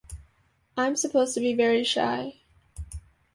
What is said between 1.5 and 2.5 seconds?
very shy.